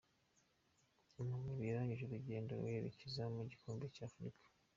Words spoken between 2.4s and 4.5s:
rwerekeza mu gikombe cya Afurika